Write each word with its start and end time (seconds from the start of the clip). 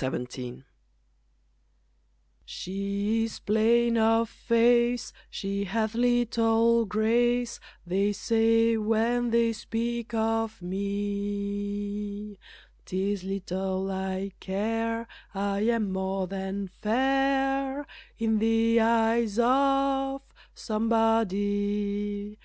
Somebody 0.00 0.62
She 2.44 3.24
is 3.24 3.40
plain 3.40 3.98
of 3.98 4.28
face, 4.28 5.12
she 5.28 5.64
hath 5.64 5.96
little 5.96 6.84
grace, 6.86 7.58
They 7.84 8.12
say 8.12 8.76
when 8.76 9.30
they 9.30 9.52
speak 9.52 10.14
of 10.14 10.62
me, 10.62 12.38
'Tis 12.84 13.24
little 13.24 13.90
I 13.90 14.30
care, 14.38 15.08
I 15.34 15.62
am 15.62 15.90
more 15.92 16.28
than 16.28 16.68
fair 16.68 17.84
In 18.20 18.38
the 18.38 18.78
eyes 18.80 19.36
of 19.40 20.22
somebody. 20.54 22.38